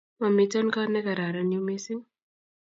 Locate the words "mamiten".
0.19-0.67